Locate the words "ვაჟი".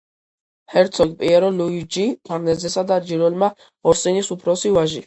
4.79-4.99